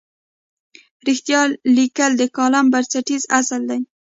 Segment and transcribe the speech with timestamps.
[1.07, 1.41] رښتیا
[1.75, 3.79] لیکل د کالم بنسټیز اصل دی.